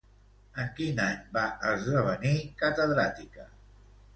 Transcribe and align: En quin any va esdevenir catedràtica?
En 0.63 0.69
quin 0.77 1.01
any 1.03 1.19
va 1.35 1.43
esdevenir 1.73 2.35
catedràtica? 2.63 3.47